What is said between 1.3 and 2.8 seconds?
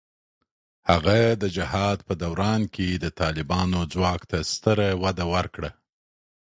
د جهاد په دوران